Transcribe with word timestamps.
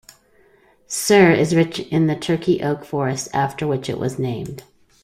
Cer 0.87 1.31
is 1.31 1.53
rich 1.53 1.77
in 1.79 2.07
the 2.07 2.15
Turkey 2.15 2.63
oak 2.63 2.83
forests 2.85 3.29
after 3.35 3.67
which 3.67 3.87
it 3.87 3.99
was 3.99 4.17
named. 4.17 4.63